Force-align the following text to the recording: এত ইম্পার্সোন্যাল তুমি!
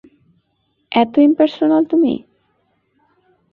এত 0.91 1.13
ইম্পার্সোন্যাল 1.27 1.83
তুমি! 1.91 2.13